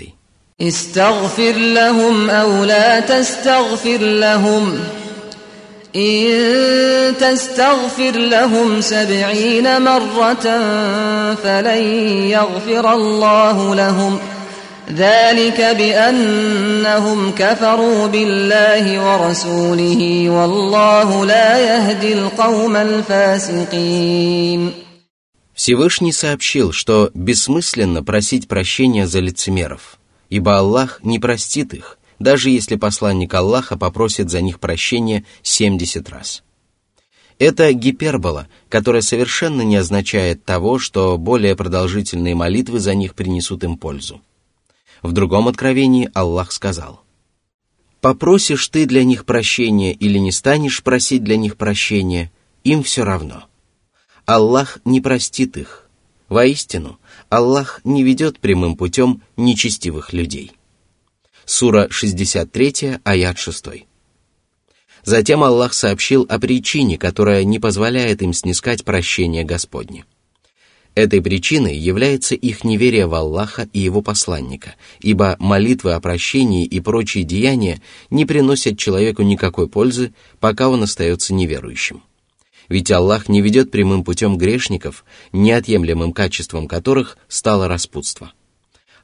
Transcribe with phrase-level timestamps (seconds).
[0.61, 4.79] استغفر لهم أو لا تستغفر لهم
[5.97, 6.33] إن
[7.21, 10.43] تستغفر لهم سبعين مرة
[11.43, 11.83] فلن
[12.37, 14.19] يغفر الله لهم
[14.97, 24.86] ذلك بأنهم كفروا بالله ورسوله والله لا يهدي القوم الفاسقين
[25.57, 32.77] Всевышний сообщил, что бессмысленно просить прощения за лицемеров, ибо Аллах не простит их, даже если
[32.77, 36.43] посланник Аллаха попросит за них прощения 70 раз.
[37.39, 43.79] Это гипербола, которая совершенно не означает того, что более продолжительные молитвы за них принесут им
[43.79, 44.21] пользу.
[45.01, 47.01] В другом откровении Аллах сказал,
[48.03, 52.31] «Попросишь ты для них прощения или не станешь просить для них прощения,
[52.63, 53.45] им все равно».
[54.27, 55.89] Аллах не простит их.
[56.29, 56.99] Воистину,
[57.29, 60.51] Аллах не ведет прямым путем нечестивых людей.
[61.45, 63.67] Сура 63, аят 6.
[65.05, 70.05] Затем Аллах сообщил о причине, которая не позволяет им снискать прощение Господне.
[70.97, 76.81] Этой причиной является их неверие в Аллаха и его посланника, ибо молитвы о прощении и
[76.81, 82.03] прочие деяния не приносят человеку никакой пользы, пока он остается неверующим.
[82.69, 88.33] Ведь Аллах не ведет прямым путем грешников, неотъемлемым качеством которых стало распутство.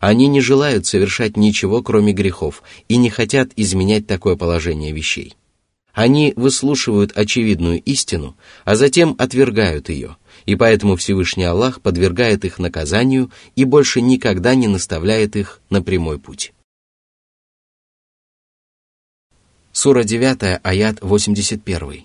[0.01, 5.37] Они не желают совершать ничего, кроме грехов, и не хотят изменять такое положение вещей.
[5.95, 13.31] Они выслушивают очевидную истину, а затем отвергают ее, и поэтому Всевышний Аллах подвергает их наказанию
[13.57, 16.53] и больше никогда не наставляет их на прямой путь.
[19.73, 22.05] Сура 9, аят 81.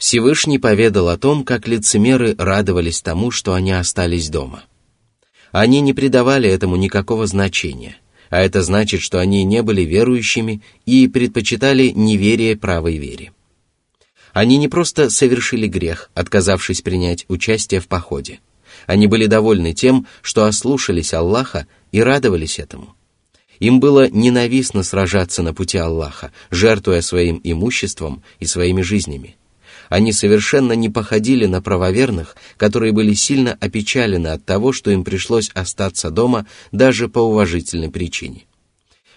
[0.00, 4.64] Всевышний поведал о том, как лицемеры радовались тому, что они остались дома.
[5.52, 7.98] Они не придавали этому никакого значения,
[8.30, 13.32] а это значит, что они не были верующими и предпочитали неверие правой вере.
[14.32, 18.40] Они не просто совершили грех, отказавшись принять участие в походе.
[18.86, 22.96] Они были довольны тем, что ослушались Аллаха и радовались этому–
[23.58, 29.36] им было ненавистно сражаться на пути Аллаха, жертвуя своим имуществом и своими жизнями.
[29.90, 35.50] Они совершенно не походили на правоверных, которые были сильно опечалены от того, что им пришлось
[35.50, 38.42] остаться дома даже по уважительной причине.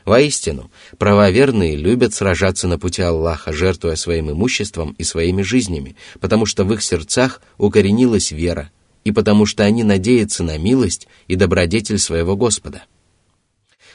[0.04, 6.66] Воистину, правоверные любят сражаться на пути Аллаха, жертвуя своим имуществом и своими жизнями, потому что
[6.66, 8.72] в их сердцах укоренилась вера,
[9.04, 12.84] и потому что они надеются на милость и добродетель своего Господа.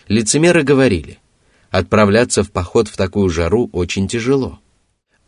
[0.06, 1.18] Лицемеры говорили,
[1.72, 4.60] отправляться в поход в такую жару очень тяжело–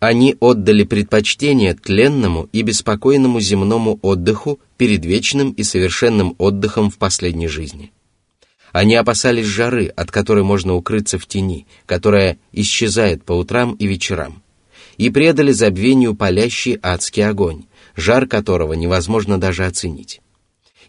[0.01, 7.49] они отдали предпочтение тленному и беспокойному земному отдыху перед вечным и совершенным отдыхом в последней
[7.49, 7.93] жизни.
[8.73, 14.43] Они опасались жары, от которой можно укрыться в тени, которая исчезает по утрам и вечерам,
[14.97, 20.23] и предали забвению палящий адский огонь, жар которого невозможно даже оценить.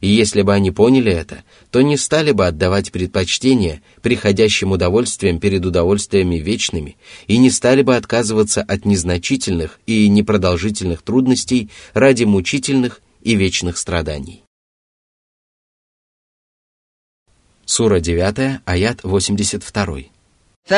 [0.02, 5.64] И если бы они поняли это, то не стали бы отдавать предпочтение приходящим удовольствиям перед
[5.64, 6.98] удовольствиями вечными
[7.28, 14.44] и не стали бы отказываться от незначительных и непродолжительных трудностей ради мучительных и вечных страданий.
[17.66, 20.00] Сура 9, аят 82.
[20.68, 20.74] Пусть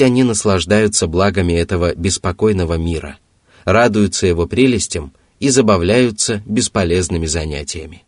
[0.00, 3.18] они наслаждаются благами этого беспокойного мира,
[3.66, 8.04] радуются его прелестям и забавляются бесполезными занятиями.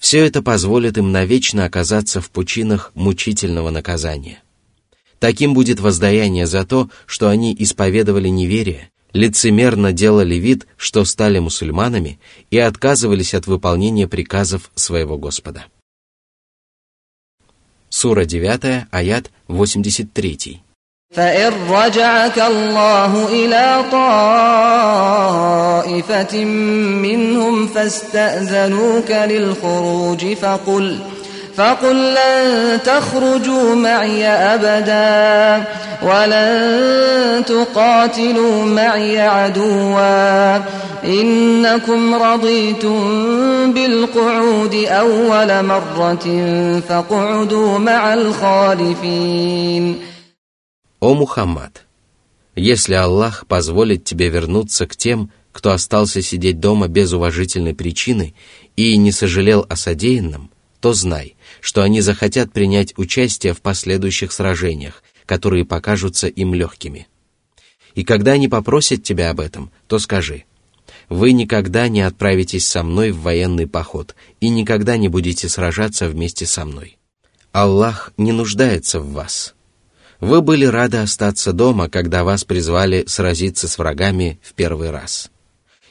[0.00, 4.42] Все это позволит им навечно оказаться в пучинах мучительного наказания–
[5.20, 12.18] Таким будет воздаяние за то, что они исповедовали неверие, лицемерно делали вид, что стали мусульманами
[12.50, 15.66] и отказывались от выполнения приказов своего Господа.
[17.90, 20.60] Сура 9, аят 83.
[21.16, 26.44] فإن رجعك الله إلى طائفة
[26.94, 30.98] منهم فاستأذنوك للخروج فقل
[31.56, 35.64] فقل لن تخرجوا معي أبدا
[36.02, 40.56] ولن تقاتلوا معي عدوا
[41.04, 43.00] إنكم رضيتم
[43.72, 46.24] بالقعود أول مرة
[46.88, 49.96] فاقعدوا مع الخالفين
[51.02, 51.86] О Мухаммад,
[52.56, 58.34] если Аллах позволит тебе вернуться к тем, кто остался сидеть дома без уважительной причины
[58.76, 60.50] и не сожалел о содеянном–
[60.80, 67.06] то знай, что они захотят принять участие в последующих сражениях, которые покажутся им легкими.
[67.94, 70.44] И когда они попросят тебя об этом, то скажи,
[71.08, 76.46] «Вы никогда не отправитесь со мной в военный поход и никогда не будете сражаться вместе
[76.46, 76.98] со мной.
[77.52, 79.54] Аллах не нуждается в вас.
[80.20, 85.30] Вы были рады остаться дома, когда вас призвали сразиться с врагами в первый раз.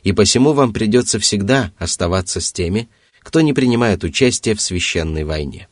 [0.04, 2.88] И посему вам придется всегда оставаться с теми,
[3.24, 5.68] кто не принимает участие в священной войне.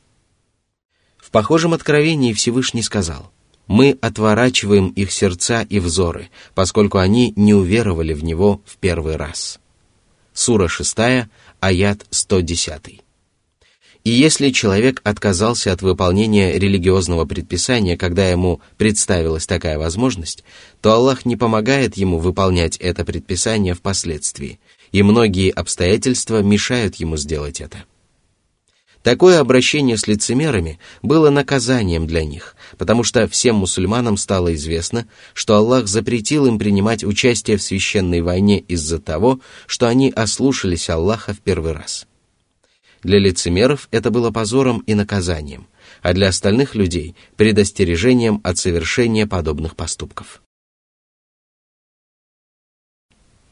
[1.18, 3.32] В похожем откровении Всевышний сказал,
[3.68, 9.60] «Мы отворачиваем их сердца и взоры, поскольку они не уверовали в Него в первый раз».
[10.34, 11.28] Сура 6,
[11.60, 13.02] аят 110.
[14.04, 20.46] И если человек отказался от выполнения религиозного предписания, когда ему представилась такая возможность,
[20.82, 24.60] то Аллах не помогает ему выполнять это предписание впоследствии–
[24.92, 27.84] и многие обстоятельства мешают ему сделать это.
[29.04, 35.56] Такое обращение с лицемерами было наказанием для них, потому что всем мусульманам стало известно, что
[35.56, 41.40] Аллах запретил им принимать участие в священной войне из-за того, что они ослушались Аллаха в
[41.40, 42.06] первый раз.
[43.02, 45.68] Для лицемеров это было позором и наказанием,
[46.02, 50.42] а для остальных людей– предостережением от совершения подобных поступков.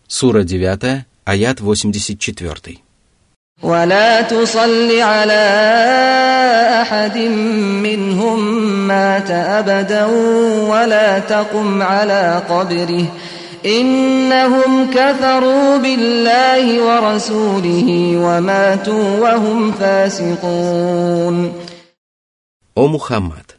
[0.07, 2.77] Сура 9, аят 84.
[3.63, 5.43] ولا تصل على
[6.81, 10.05] احد منهم مات ابدا
[10.69, 13.07] ولا تقم على قبره
[13.65, 21.53] انهم كفروا بالله ورسوله وماتوا وهم فاسقون
[22.77, 23.57] О Мухаммад,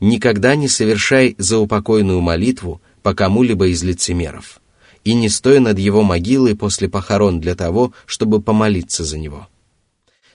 [0.00, 4.59] никогда не совершай заупокойную молитву по кому-либо из лицемеров
[5.04, 9.48] и не стой над его могилой после похорон для того, чтобы помолиться за него.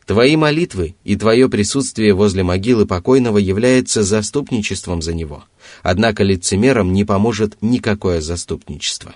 [0.06, 5.44] Твои молитвы и твое присутствие возле могилы покойного является заступничеством за него,
[5.82, 9.16] однако лицемерам не поможет никакое заступничество.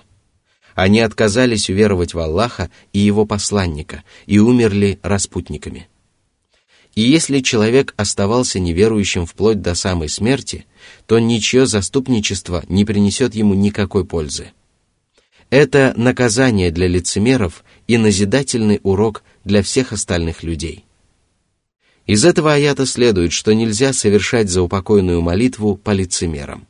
[0.74, 5.88] Они отказались уверовать в Аллаха и его посланника и умерли распутниками.
[6.96, 10.66] И если человек оставался неверующим вплоть до самой смерти,
[11.06, 14.50] то ничье заступничество не принесет ему никакой пользы–
[15.50, 20.84] это наказание для лицемеров и назидательный урок для всех остальных людей.
[22.06, 26.68] Из этого аята следует, что нельзя совершать заупокойную молитву по лицемерам.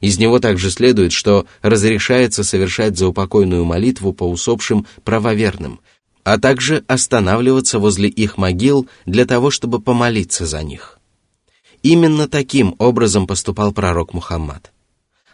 [0.00, 5.80] Из него также следует, что разрешается совершать заупокойную молитву по усопшим правоверным,
[6.24, 10.98] а также останавливаться возле их могил для того, чтобы помолиться за них.
[11.82, 14.72] Именно таким образом поступал пророк Мухаммад–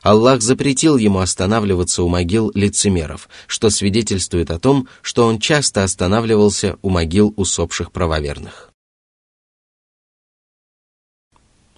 [0.02, 6.76] Аллах запретил ему останавливаться у могил лицемеров, что свидетельствует о том, что он часто останавливался
[6.82, 8.70] у могил усопших правоверных.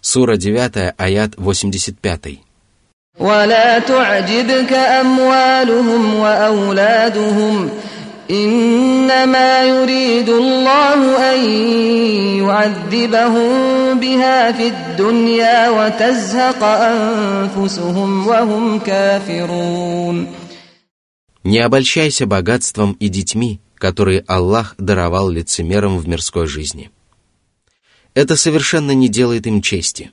[0.00, 2.40] Сура 9, аят 85.
[3.18, 7.70] ولا تعجبك أموالهم وأولادهم
[8.30, 11.00] إنما يريد الله
[11.34, 11.40] أن
[12.42, 13.52] يعذبهم
[14.00, 20.28] بها في الدنيا وتزهق أنفسهم وهم كافرون
[21.46, 26.90] Не обольщайся богатством и детьми, которые Аллах даровал лицемерам в мирской жизни.
[28.14, 30.10] Это совершенно не делает им чести.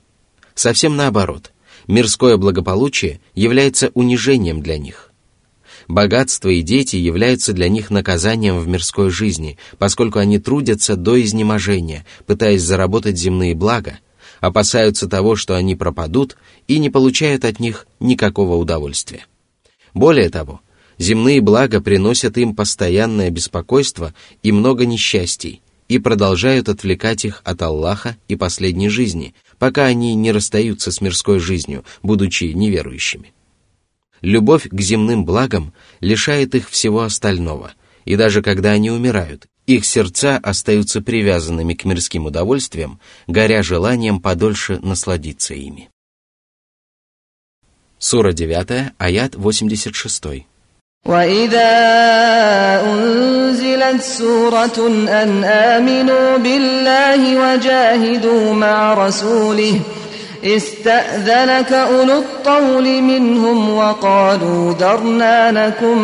[0.54, 1.52] Совсем наоборот,
[1.88, 5.11] мирское благополучие является унижением для них.
[5.92, 12.06] Богатство и дети являются для них наказанием в мирской жизни, поскольку они трудятся до изнеможения,
[12.26, 13.98] пытаясь заработать земные блага,
[14.40, 19.26] опасаются того, что они пропадут, и не получают от них никакого удовольствия.
[19.92, 20.62] Более того,
[20.96, 28.16] земные блага приносят им постоянное беспокойство и много несчастий, и продолжают отвлекать их от Аллаха
[28.28, 33.34] и последней жизни, пока они не расстаются с мирской жизнью, будучи неверующими.
[34.22, 37.72] Любовь к земным благам лишает их всего остального,
[38.04, 44.78] и даже когда они умирают, их сердца остаются привязанными к мирским удовольствиям, горя желанием подольше
[44.80, 45.90] насладиться ими.
[47.98, 50.24] Сура 9, аят 86.
[51.06, 51.70] وإذا
[52.94, 54.78] أنزلت سورة
[55.22, 59.80] أن آمنوا بالله وجاهدوا مع رسوله
[60.44, 66.02] استأذنك أولو الطول منهم وقالوا درنا لكم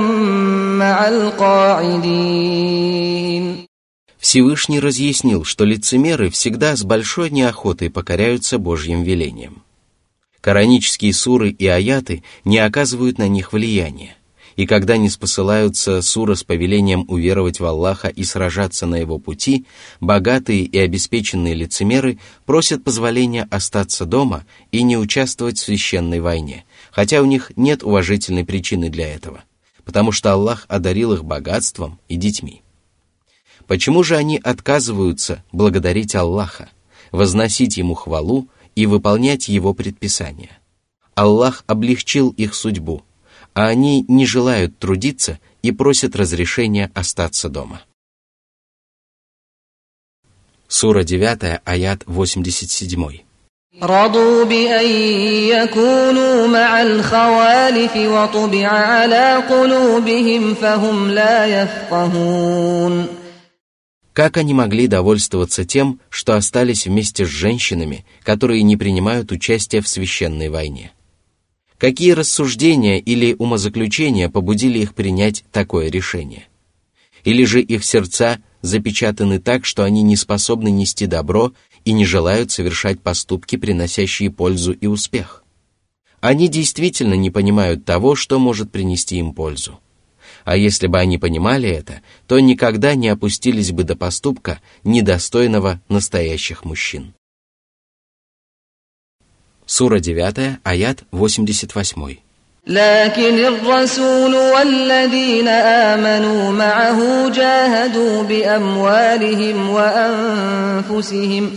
[0.79, 3.69] مع القاعدين
[4.21, 9.63] Всевышний разъяснил, что лицемеры всегда с большой неохотой покоряются Божьим велениям.
[10.41, 14.18] Коранические суры и аяты не оказывают на них влияния,
[14.59, 19.67] и когда не спосылаются сура с повелением уверовать в Аллаха и сражаться на его пути,
[20.01, 27.23] богатые и обеспеченные лицемеры просят позволения остаться дома и не участвовать в священной войне, хотя
[27.23, 29.45] у них нет уважительной причины для этого,
[29.85, 32.63] потому что Аллах одарил их богатством и детьми.
[33.69, 36.69] Почему же они отказываются благодарить Аллаха,
[37.13, 40.59] возносить Ему хвалу и выполнять Его предписания?
[41.15, 43.03] Аллах облегчил их судьбу–
[43.55, 47.83] а они не желают трудиться и просят разрешения остаться дома.
[50.69, 53.19] Сура 9, аят 87.
[53.81, 54.49] رضوا
[64.15, 69.87] Как они могли довольствоваться тем, что остались вместе с женщинами, которые не принимают участия в
[69.87, 70.91] священной войне?
[71.79, 76.49] Какие рассуждения или умозаключения побудили их принять такое решение?
[77.23, 81.53] Или же их сердца запечатаны так, что они не способны нести добро
[81.85, 85.45] и не желают совершать поступки, приносящие пользу и успех?
[86.21, 89.79] Они действительно не понимают того, что может принести им пользу.
[90.45, 96.65] А если бы они понимали это, то никогда не опустились бы до поступка, недостойного настоящих
[96.65, 97.13] мужчин.
[99.71, 102.17] Сура 9, аят 88.
[102.67, 111.51] لكن الرسول والذين آمنوا معه جاهدوا بأموالهم وأنفسهم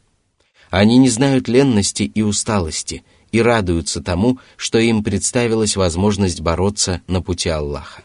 [0.70, 7.22] Они не знают ленности и усталости– и радуются тому, что им представилась возможность бороться на
[7.22, 8.04] пути Аллаха.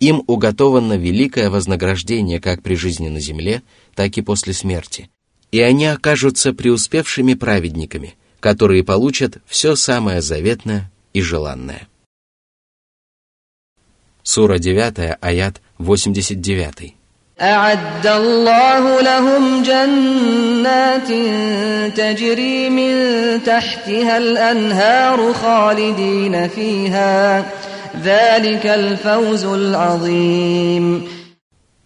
[0.00, 3.62] Им уготовано великое вознаграждение как при жизни на земле,
[3.94, 5.10] так и после смерти,
[5.52, 11.86] и они окажутся преуспевшими праведниками, которые получат все самое заветное и желанное.
[14.24, 16.94] Сура 9, аят 89.
[17.42, 21.10] أعد الله لهم جنات
[21.98, 22.94] تجري من
[23.44, 27.46] تحتها الأنهار خالدين فيها
[28.04, 31.08] ذلك الفوز العظيم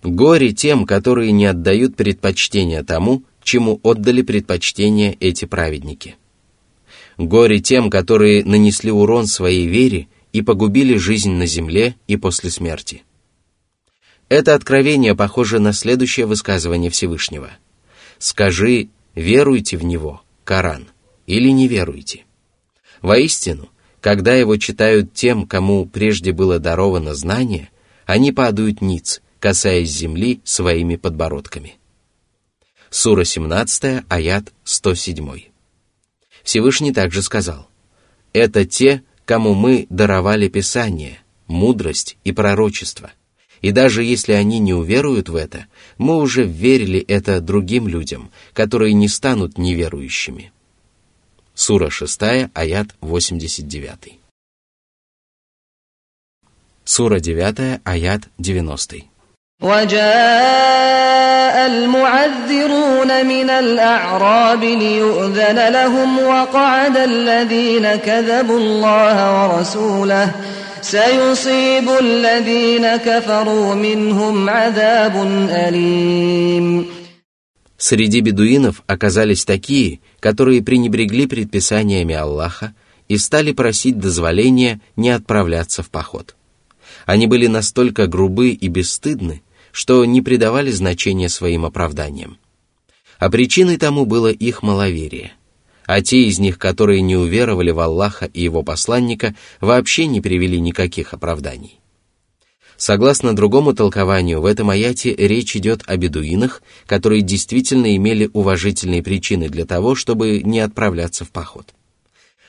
[0.05, 6.15] Горе тем, которые не отдают предпочтение тому, чему отдали предпочтение эти праведники.
[7.19, 13.03] Горе тем, которые нанесли урон своей вере и погубили жизнь на земле и после смерти.
[14.29, 17.51] Это откровение похоже на следующее высказывание Всевышнего.
[18.19, 20.89] «Скажи, веруйте в него, Коран,
[21.27, 22.25] или не веруйте».
[23.03, 23.69] Воистину,
[24.01, 27.69] когда его читают тем, кому прежде было даровано знание,
[28.05, 31.77] они падают ниц, касаясь земли своими подбородками.
[32.91, 35.41] Сура 17, аят 107.
[36.43, 37.69] Всевышний также сказал,
[38.33, 43.13] «Это те, кому мы даровали Писание, мудрость и пророчество–
[43.63, 45.67] и даже если они не уверуют в это,
[45.99, 50.53] мы уже верили это другим людям, которые не станут неверующими.
[51.55, 52.23] Сура 6,
[52.53, 54.19] аят 89.
[56.85, 58.97] Сура 9, аят 90.
[59.63, 70.33] وجاء المعذرون من الأعراب ليؤذن لهم وقعد الذين كذبوا الله ورسوله
[70.83, 75.15] سيصيب الذين كفروا منهم عذاب
[75.51, 76.87] أليم
[77.79, 82.75] Среди бедуинов оказались такие, которые пренебрегли предписаниями Аллаха
[83.07, 86.35] и стали просить дозволения не отправляться в поход.
[87.05, 89.43] Они были настолько грубы и бесстыдны,
[89.73, 92.39] что не придавали значения своим оправданиям.
[93.19, 95.35] А причиной тому было их маловерие–
[95.87, 100.61] а те из них, которые не уверовали в Аллаха и его посланника, вообще не привели
[100.61, 101.81] никаких оправданий.
[102.77, 109.49] Согласно другому толкованию, в этом аяте речь идет о бедуинах, которые действительно имели уважительные причины
[109.49, 111.69] для того, чтобы не отправляться в поход.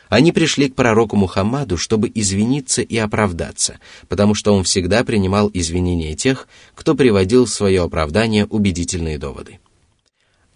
[0.10, 3.80] Они пришли к пророку Мухаммаду, чтобы извиниться и оправдаться,
[4.10, 9.60] потому что он всегда принимал извинения тех, кто приводил в свое оправдание убедительные доводы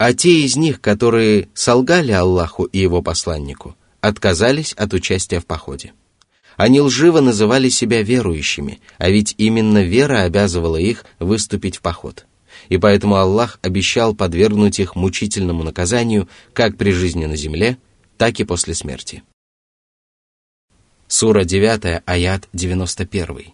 [0.03, 5.93] а те из них, которые солгали Аллаху и его посланнику, отказались от участия в походе.
[6.57, 12.25] Они лживо называли себя верующими, а ведь именно вера обязывала их выступить в поход.
[12.69, 17.77] И поэтому Аллах обещал подвергнуть их мучительному наказанию как при жизни на земле,
[18.17, 19.21] так и после смерти.
[21.09, 23.53] Сура 9, аят 91.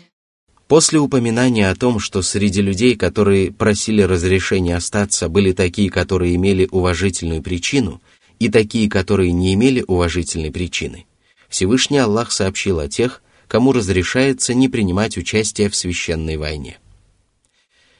[0.71, 6.65] После упоминания о том, что среди людей, которые просили разрешения остаться, были такие, которые имели
[6.71, 8.01] уважительную причину,
[8.39, 11.07] и такие, которые не имели уважительной причины,
[11.49, 16.77] Всевышний Аллах сообщил о тех, кому разрешается не принимать участие в священной войне.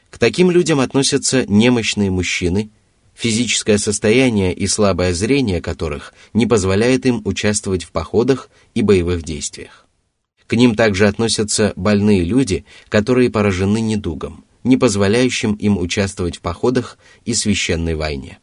[0.09, 2.69] К таким людям относятся немощные мужчины,
[3.15, 9.87] физическое состояние и слабое зрение которых не позволяет им участвовать в походах и боевых действиях.
[10.51, 16.97] К ним также относятся больные люди, которые поражены недугом, не позволяющим им участвовать в походах
[17.23, 18.37] и священной войне.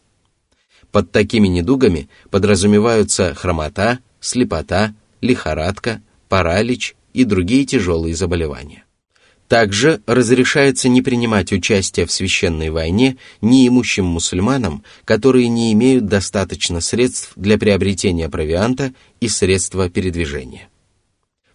[0.91, 6.01] Под такими недугами подразумеваются хромота, слепота, лихорадка,
[6.31, 8.85] паралич и другие тяжелые заболевания.
[9.47, 17.33] Также разрешается не принимать участие в священной войне неимущим мусульманам, которые не имеют достаточно средств
[17.37, 20.71] для приобретения провианта и средства передвижения.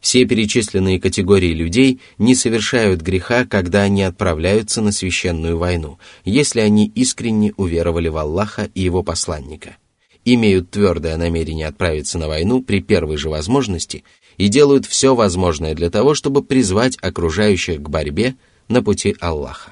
[0.04, 6.88] Все перечисленные категории людей не совершают греха, когда они отправляются на священную войну, если они
[6.94, 9.78] искренне уверовали в Аллаха и его посланника,
[10.26, 14.04] имеют твердое намерение отправиться на войну при первой же возможности
[14.38, 18.36] и делают все возможное для того, чтобы призвать окружающих к борьбе
[18.68, 19.72] на пути Аллаха.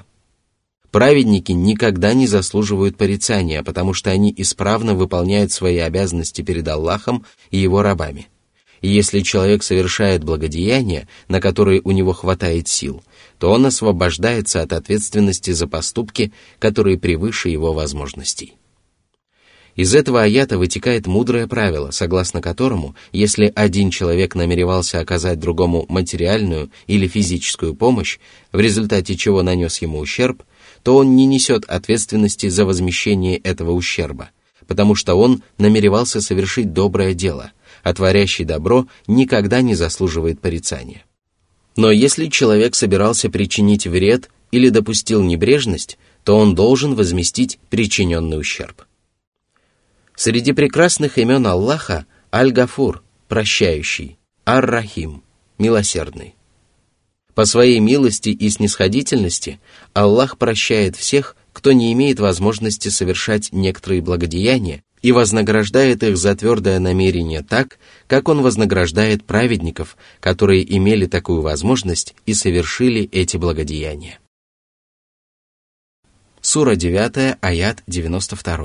[0.90, 7.58] Праведники никогда не заслуживают порицания, потому что они исправно выполняют свои обязанности перед Аллахом и
[7.58, 8.28] его рабами
[8.82, 13.02] и если человек совершает благодеяния, на которые у него хватает сил,
[13.38, 18.54] то он освобождается от ответственности за поступки, которые превыше его возможностей.
[19.74, 26.68] Из этого аята вытекает мудрое правило, согласно которому, если один человек намеревался оказать другому материальную
[26.88, 28.18] или физическую помощь,
[28.50, 30.42] в результате чего нанес ему ущерб,
[30.82, 34.30] то он не несет ответственности за возмещение этого ущерба,
[34.66, 41.04] потому что он намеревался совершить доброе дело– а творящий добро никогда не заслуживает порицания.
[41.76, 48.82] Но если человек собирался причинить вред или допустил небрежность, то он должен возместить причиненный ущерб.
[50.14, 55.22] Среди прекрасных имен Аллаха Аль-Гафур, прощающий, Ар-Рахим,
[55.58, 56.34] милосердный.
[57.34, 59.58] По своей милости и снисходительности
[59.94, 66.78] Аллах прощает всех, кто не имеет возможности совершать некоторые благодеяния и вознаграждает их за твердое
[66.78, 74.18] намерение так, как он вознаграждает праведников, которые имели такую возможность и совершили эти благодеяния.
[76.40, 78.58] Сура 9, аят 92.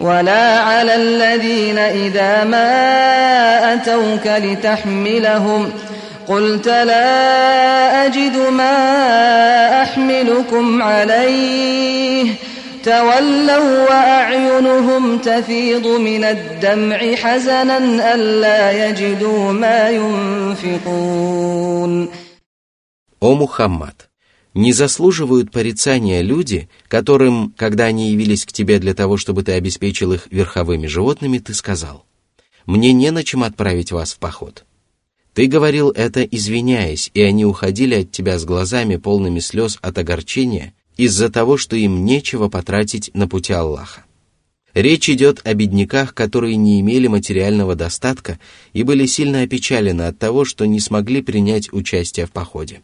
[0.00, 5.70] ولا على الذين إذا ما أتوك لتحملهم
[6.28, 12.32] قلت لا أجد ما أحملكم عليه
[12.84, 17.78] تولوا وأعينهم تفيض من الدمع حزنا
[18.14, 22.08] ألا يجدوا ما ينفقون
[23.24, 24.10] О Мухаммад!
[24.52, 30.12] Не заслуживают порицания люди, которым, когда они явились к тебе для того, чтобы ты обеспечил
[30.12, 32.04] их верховыми животными, ты сказал,
[32.66, 34.66] «Мне не на чем отправить вас в поход».
[35.32, 40.74] Ты говорил это, извиняясь, и они уходили от тебя с глазами полными слез от огорчения–
[40.96, 44.04] из-за того, что им нечего потратить на пути Аллаха.
[44.74, 48.38] Речь идет о бедняках, которые не имели материального достатка
[48.72, 52.80] и были сильно опечалены от того, что не смогли принять участие в походе.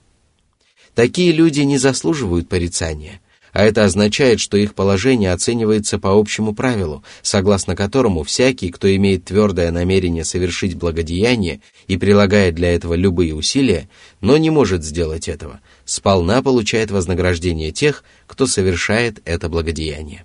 [0.94, 3.20] Такие люди не заслуживают порицания–
[3.52, 9.24] а это означает, что их положение оценивается по общему правилу, согласно которому всякий, кто имеет
[9.24, 13.88] твердое намерение совершить благодеяние и прилагает для этого любые усилия,
[14.20, 20.24] но не может сделать этого, сполна получает вознаграждение тех, кто совершает это благодеяние.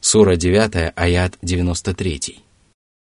[0.00, 2.40] Сура 9, аят 93.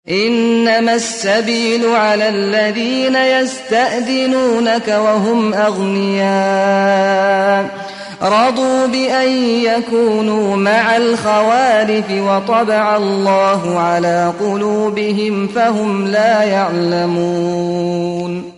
[0.09, 7.87] إنما السبيل على الذين يستأذنونك وهم أغنياء
[8.21, 9.27] رضوا بأن
[9.61, 18.51] يكونوا مع الخوالف وطبع الله على قلوبهم فهم لا يعلمون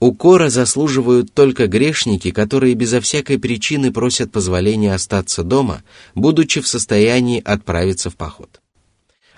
[0.00, 5.82] Укора заслуживают только грешники, которые безо всякой причины просят позволения остаться дома,
[6.14, 8.48] будучи в состоянии отправиться в поход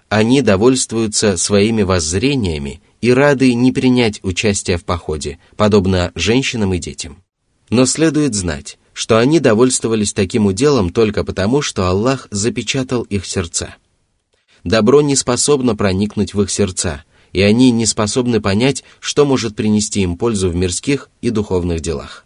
[0.09, 7.19] они довольствуются своими воззрениями и рады не принять участие в походе, подобно женщинам и детям.
[7.71, 13.75] Но следует знать, что они довольствовались таким уделом только потому, что Аллах запечатал их сердца.
[14.65, 20.01] Добро не способно проникнуть в их сердца, и они не способны понять, что может принести
[20.03, 22.25] им пользу в мирских и духовных делах.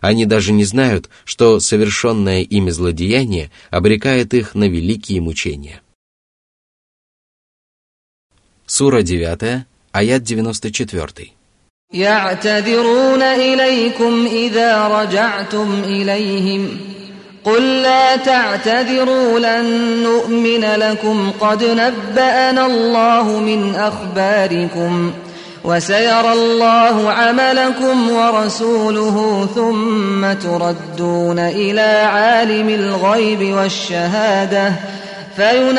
[0.00, 5.82] Они даже не знают, что совершенное ими злодеяние обрекает их на великие мучения.
[8.78, 9.62] Сура 9,
[9.96, 11.26] аят 94.
[11.92, 16.68] يعتذرون إليكم إذا رجعتم إليهم
[17.44, 19.70] قل لا تعتذروا لن
[20.02, 25.12] نؤمن لكم قد نبأنا الله من أخباركم
[25.64, 34.72] وسيرى الله عملكم ورسوله ثم تردون إلى عالم الغيب والشهادة
[35.36, 35.78] После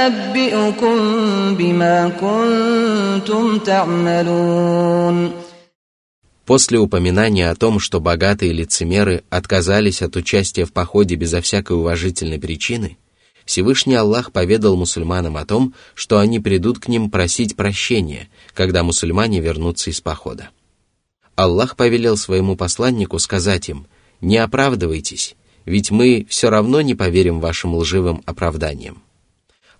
[6.79, 12.97] упоминания о том, что богатые лицемеры отказались от участия в походе безо всякой уважительной причины,
[13.43, 19.41] Всевышний Аллах поведал мусульманам о том, что они придут к ним просить прощения, когда мусульмане
[19.41, 20.49] вернутся из похода.
[21.35, 23.85] Аллах повелел своему посланнику сказать им
[24.21, 25.35] «Не оправдывайтесь,
[25.65, 29.01] ведь мы все равно не поверим вашим лживым оправданиям».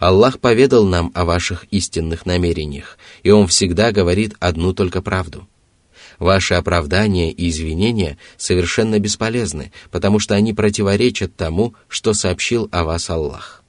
[0.01, 5.47] Аллах поведал нам о ваших истинных намерениях, и Он всегда говорит одну только правду.
[6.17, 13.11] Ваши оправдания и извинения совершенно бесполезны, потому что они противоречат тому, что сообщил о вас
[13.11, 13.63] Аллах.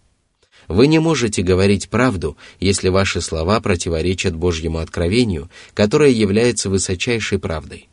[0.68, 7.88] Вы не можете говорить правду, если ваши слова противоречат Божьему откровению, которое является высочайшей правдой.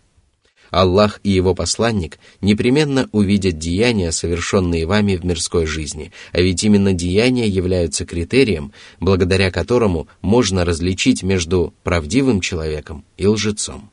[0.71, 6.93] Аллах и его посланник непременно увидят деяния, совершенные вами в мирской жизни, а ведь именно
[6.93, 13.89] деяния являются критерием, благодаря которому можно различить между правдивым человеком и лжецом.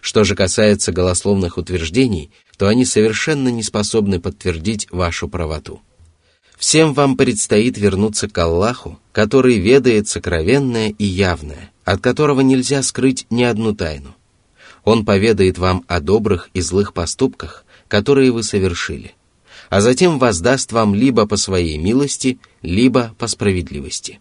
[0.00, 5.80] Что же касается голословных утверждений, то они совершенно не способны подтвердить вашу правоту.
[6.56, 13.26] Всем вам предстоит вернуться к Аллаху, который ведает сокровенное и явное, от которого нельзя скрыть
[13.28, 14.14] ни одну тайну–
[14.86, 19.14] он поведает вам о добрых и злых поступках, которые вы совершили,
[19.68, 24.20] а затем воздаст вам либо по своей милости, либо по справедливости.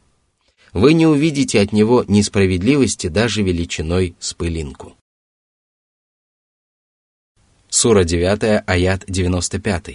[0.73, 4.95] Вы не увидите от него несправедливости даже величиной с пылинку.
[7.69, 9.87] Сура 9, аят 95.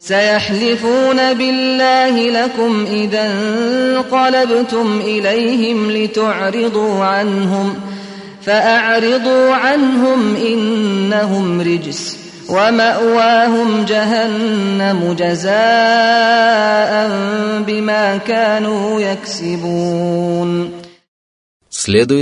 [0.00, 7.74] سيحلفون بالله لكم إذا انقلبتم إليهم لتعرضوا عنهم
[8.40, 9.48] Следует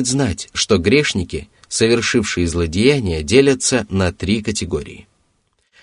[0.07, 5.07] знать, что грешники, совершившие злодеяния, делятся на три категории.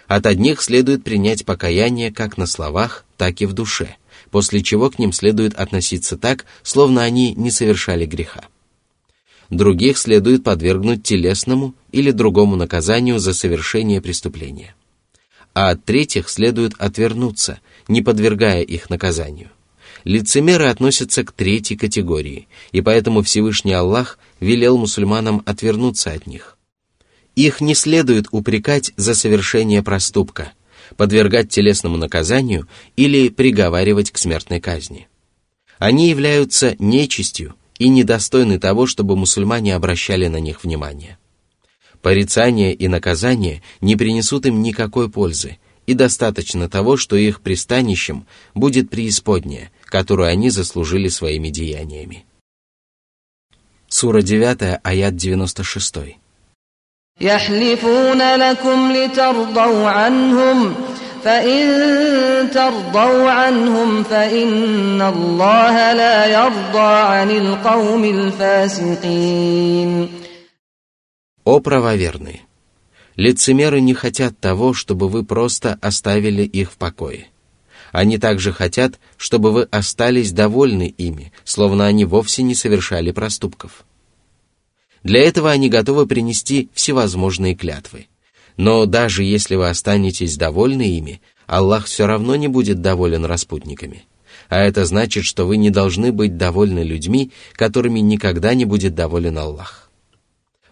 [0.08, 3.96] От одних следует принять покаяние как на словах, так и в душе,
[4.32, 8.44] после чего к ним следует относиться так, словно они не совершали греха
[9.58, 14.76] других следует подвергнуть телесному или другому наказанию за совершение преступления.
[15.54, 19.50] А от третьих следует отвернуться, не подвергая их наказанию.
[20.04, 26.58] Лицемеры относятся к третьей категории, и поэтому Всевышний Аллах велел мусульманам отвернуться от них.
[27.36, 30.52] Их не следует упрекать за совершение проступка,
[30.98, 35.08] подвергать телесному наказанию или приговаривать к смертной казни.
[35.80, 41.18] Они являются нечистью– и недостойны того, чтобы мусульмане обращали на них внимание.
[42.02, 48.90] Порицание и наказание не принесут им никакой пользы, и достаточно того, что их пристанищем будет
[48.90, 52.26] преисподняя, которую они заслужили своими деяниями.
[53.90, 55.96] Сура 9, аят 96.
[57.20, 58.18] يحلفون
[61.26, 61.32] о
[71.64, 72.42] правоверные!
[73.16, 77.28] Лицемеры не хотят того, чтобы вы просто оставили их в покое.
[77.94, 83.86] Они также хотят, чтобы вы остались довольны ими, словно они вовсе не совершали проступков.
[85.04, 88.08] Для этого они готовы принести всевозможные клятвы–
[88.58, 94.04] но даже если вы останетесь довольны ими, Аллах все равно не будет доволен распутниками.
[94.50, 99.38] А это значит, что вы не должны быть довольны людьми, которыми никогда не будет доволен
[99.38, 99.90] Аллах.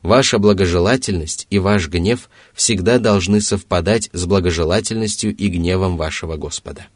[0.02, 6.88] Ваша благожелательность и ваш гнев всегда должны совпадать с благожелательностью и гневом вашего Господа.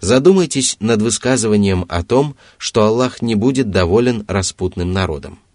[0.00, 5.38] Задумайтесь над высказыванием о том, что Аллах не будет доволен распутным народом–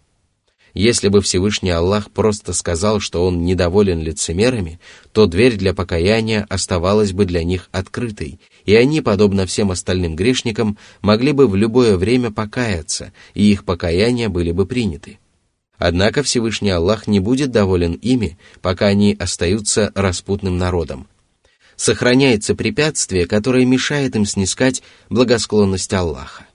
[0.77, 4.79] если бы Всевышний Аллах просто сказал, что он недоволен лицемерами,
[5.11, 10.77] то дверь для покаяния оставалась бы для них открытой, и они, подобно всем остальным грешникам,
[11.01, 15.17] могли бы в любое время покаяться, и их покаяния были бы приняты.
[15.79, 21.07] Однако Всевышний Аллах не будет доволен ими, пока они остаются распутным народом.
[21.75, 26.45] Сохраняется препятствие, которое мешает им снискать благосклонность Аллаха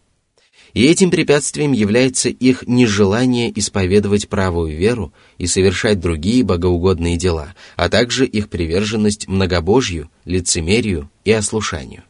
[0.75, 7.89] и этим препятствием является их нежелание исповедовать правую веру и совершать другие богоугодные дела, а
[7.89, 12.05] также их приверженность многобожью, лицемерию и ослушанию.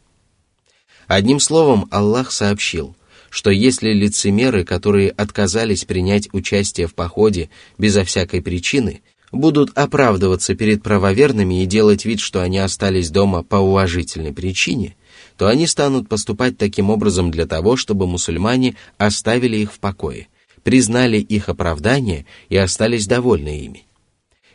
[1.07, 2.95] Одним словом, Аллах сообщил,
[3.29, 10.83] что если лицемеры, которые отказались принять участие в походе безо всякой причины, будут оправдываться перед
[10.83, 14.95] правоверными и делать вид, что они остались дома по уважительной причине–
[15.37, 20.27] то они станут поступать таким образом для того, чтобы мусульмане оставили их в покое,
[20.63, 23.85] признали их оправдание и остались довольны ими.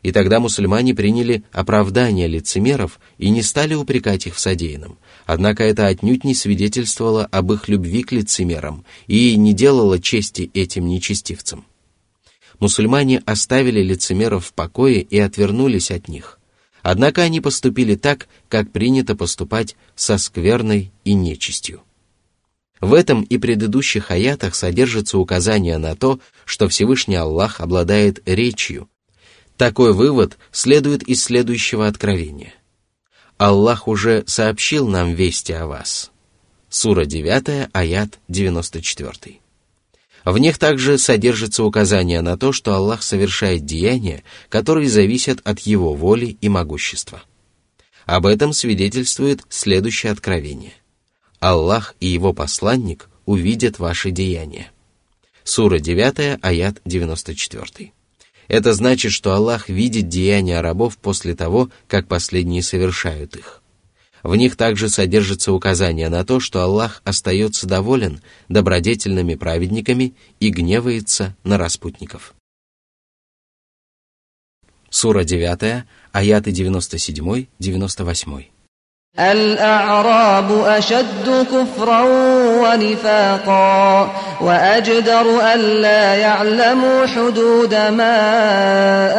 [0.03, 4.97] И тогда мусульмане приняли оправдание лицемеров и не стали упрекать их в содеянном.
[5.27, 10.87] Однако это отнюдь не свидетельствовало об их любви к лицемерам и не делало чести этим
[10.87, 11.64] нечестивцам.
[12.61, 16.38] Мусульмане оставили лицемеров в покое и отвернулись от них,
[16.90, 21.83] Однако они поступили так, как принято поступать со скверной и нечистью.
[22.81, 28.88] В этом и предыдущих аятах содержится указание на то, что Всевышний Аллах обладает речью.
[29.59, 32.55] Такой вывод следует из следующего откровения.
[33.37, 36.11] Аллах уже сообщил нам вести о вас.
[36.70, 39.40] Сура 9, аят 94.
[40.33, 45.95] В них также содержится указание на то, что Аллах совершает деяния, которые зависят от Его
[45.95, 47.23] воли и могущества.
[48.05, 50.75] Об этом свидетельствует следующее откровение.
[51.41, 54.71] Аллах и Его посланник увидят ваши деяния.
[55.45, 57.93] Сура 9, аят 94.
[58.49, 63.62] Это значит, что Аллах видит деяния рабов после того, как последние совершают их–
[64.29, 71.35] в них также содержится указание на то, что Аллах остается доволен добродетельными праведниками и гневается
[71.45, 72.35] на распутников.
[74.91, 78.45] Сура 9, аяты 97-98.
[79.19, 82.03] الأعراب أشد كفرا
[82.62, 84.11] ونفاقا
[84.41, 88.21] وأجدر ألا يعلموا حدود ما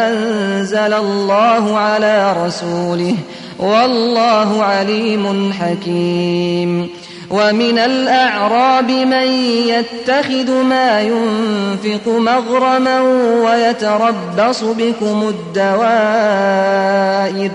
[0.09, 3.15] أنزل الله على رسوله
[3.59, 6.87] والله عليم حكيم
[7.29, 9.27] ومن الأعراب من
[9.73, 13.01] يتخذ ما ينفق مغرما
[13.45, 17.51] ويتربص بكم الدوائر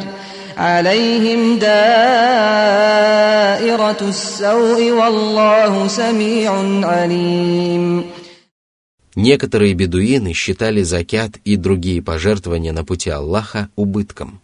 [0.57, 6.51] عليهم دائرة السوء والله سميع
[6.87, 8.05] عليم
[9.17, 14.41] Некоторые бедуины считали закят и другие пожертвования на пути Аллаха убытком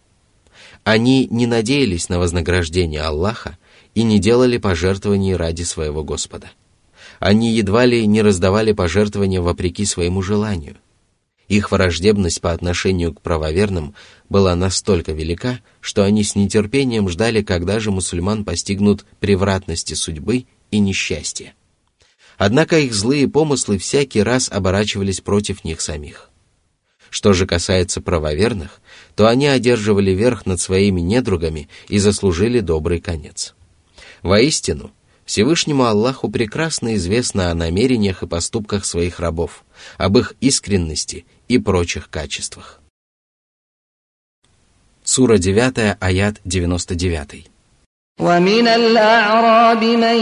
[0.83, 3.57] Они не надеялись на вознаграждение Аллаха
[3.93, 6.51] и не делали пожертвований ради своего Господа.
[7.19, 10.77] Они едва ли не раздавали пожертвования вопреки своему желанию.
[11.47, 13.93] Их враждебность по отношению к правоверным
[14.29, 20.79] была настолько велика, что они с нетерпением ждали, когда же мусульман постигнут превратности судьбы и
[20.79, 21.53] несчастья.
[22.37, 26.29] Однако их злые помыслы всякий раз оборачивались против них самих.
[27.11, 28.80] Что же касается правоверных,
[29.15, 33.53] то они одерживали верх над своими недругами и заслужили добрый конец.
[34.23, 34.91] Воистину,
[35.25, 39.63] Всевышнему Аллаху прекрасно известно о намерениях и поступках своих рабов,
[39.97, 42.81] об их искренности и прочих качествах.
[45.03, 47.45] Сура 9, аят 99.
[48.19, 50.15] ومن الأعراب من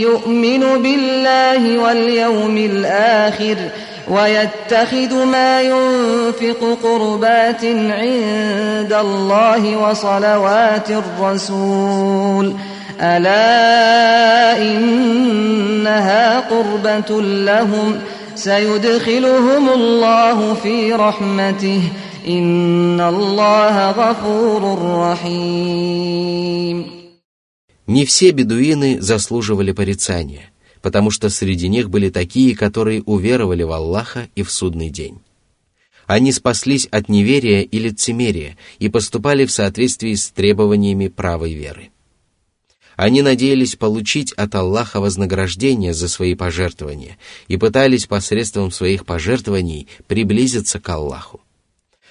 [0.00, 3.70] يؤمن بالله واليوم الآخر
[4.08, 12.54] ويتخذ ما ينفق قربات عند الله وصلوات الرسول
[13.00, 13.32] الا
[14.62, 17.98] انها قربه لهم
[18.34, 21.82] سيدخلهم الله في رحمته
[22.28, 24.62] ان الله غفور
[25.02, 26.94] رحيم
[27.86, 30.48] Не все бедуины заслуживали порицания–
[30.84, 35.18] потому что среди них были такие, которые уверовали в Аллаха и в судный день.
[36.06, 41.88] Они спаслись от неверия и лицемерия и поступали в соответствии с требованиями правой веры.
[42.96, 47.16] Они надеялись получить от Аллаха вознаграждение за свои пожертвования
[47.48, 51.40] и пытались посредством своих пожертвований приблизиться к Аллаху.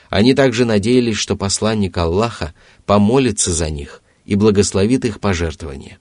[0.09, 2.55] Они также надеялись, что посланник Аллаха
[2.87, 5.99] помолится за них и благословит их пожертвования.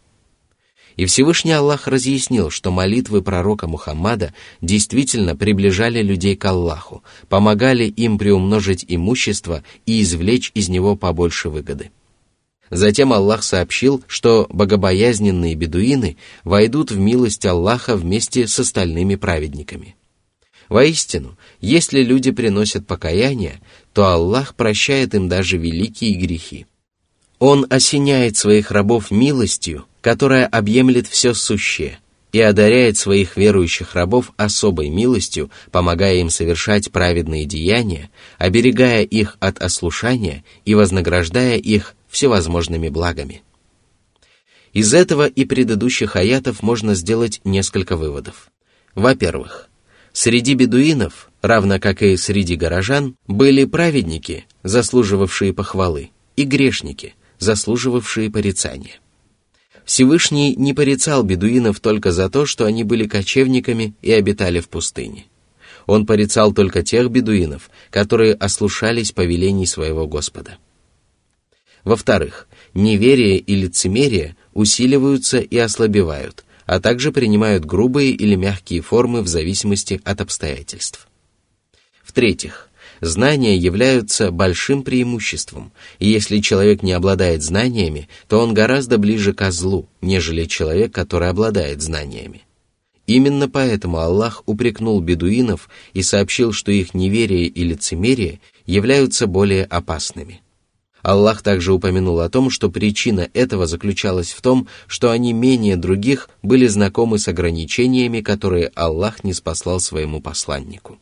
[0.97, 8.19] И Всевышний Аллах разъяснил, что молитвы пророка Мухаммада действительно приближали людей к Аллаху, помогали им
[8.19, 11.91] приумножить имущество и извлечь из него побольше выгоды.
[12.71, 19.95] Затем Аллах сообщил, что богобоязненные бедуины войдут в милость Аллаха вместе с остальными праведниками.
[20.71, 23.61] Воистину, если люди приносят покаяние,
[23.93, 26.67] то Аллах прощает им даже великие грехи–
[27.45, 31.99] он осеняет своих рабов милостью, которая объемлет все сущее,
[32.31, 39.61] и одаряет своих верующих рабов особой милостью, помогая им совершать праведные деяния, оберегая их от
[39.61, 43.43] ослушания и вознаграждая их всевозможными благами.
[44.73, 48.53] Из этого и предыдущих аятов можно сделать несколько выводов.
[48.95, 49.69] Во-первых,
[50.13, 58.99] среди бедуинов, равно как и среди горожан, были праведники, заслуживавшие похвалы, и грешники– заслуживавшие порицания.
[59.85, 65.27] Всевышний не порицал бедуинов только за то, что они были кочевниками и обитали в пустыне.
[65.87, 70.57] Он порицал только тех бедуинов, которые ослушались повелений своего Господа.
[71.83, 79.27] Во-вторых, неверие и лицемерие усиливаются и ослабевают, а также принимают грубые или мягкие формы в
[79.27, 81.09] зависимости от обстоятельств.
[82.05, 82.69] В-третьих,
[83.05, 89.51] Знания являются большим преимуществом, и если человек не обладает знаниями, то он гораздо ближе ко
[89.51, 92.43] злу, нежели человек, который обладает знаниями.
[93.09, 100.41] Именно поэтому Аллах упрекнул бедуинов и сообщил, что их неверие и лицемерие являются более опасными.
[101.03, 106.31] Аллах также упомянул о том, что причина этого заключалась в том, что они менее других
[106.45, 111.01] были знакомы с ограничениями, которые Аллах не спаслал своему посланнику.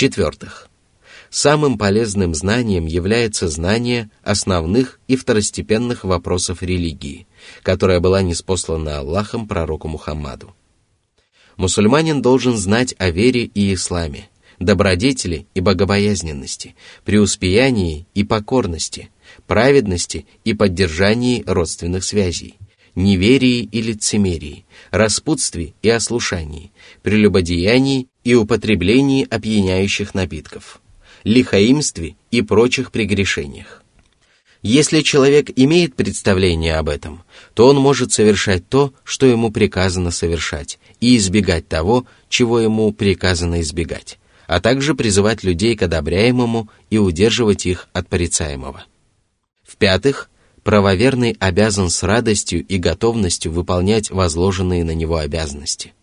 [0.00, 0.70] В-четвертых,
[1.28, 7.26] самым полезным знанием является знание основных и второстепенных вопросов религии,
[7.62, 10.56] которая была неспослана Аллахом пророку Мухаммаду.
[11.58, 19.10] Мусульманин должен знать о вере и исламе, добродетели и богобоязненности, преуспеянии и покорности,
[19.46, 22.54] праведности и поддержании родственных связей,
[22.94, 30.80] неверии и лицемерии, распутстве и ослушании, прелюбодеянии и употреблении опьяняющих напитков,
[31.24, 33.82] лихаимстве и прочих прегрешениях.
[34.62, 37.22] Если человек имеет представление об этом,
[37.54, 43.62] то он может совершать то, что ему приказано совершать, и избегать того, чего ему приказано
[43.62, 48.84] избегать, а также призывать людей к одобряемому и удерживать их от порицаемого.
[49.66, 50.28] В-пятых,
[50.62, 55.94] правоверный обязан с радостью и готовностью выполнять возложенные на него обязанности–